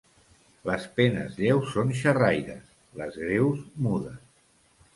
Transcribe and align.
Les 0.69 0.87
penes 0.99 1.35
lleus 1.41 1.67
són 1.75 1.93
xerraires; 1.99 2.65
les 3.03 3.21
greus, 3.27 3.63
mudes. 3.89 4.21